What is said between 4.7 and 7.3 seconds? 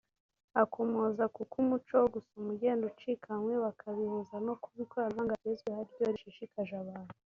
ikoranabuhanga rigezweho ari ryo rishishkaje abantu